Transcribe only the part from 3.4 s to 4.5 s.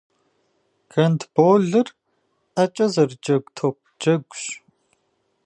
топ джэгущ.